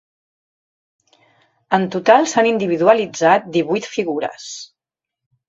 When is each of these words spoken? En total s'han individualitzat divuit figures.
En 1.79 1.85
total 1.97 2.25
s'han 2.31 2.49
individualitzat 2.53 3.47
divuit 3.59 3.93
figures. 3.99 4.51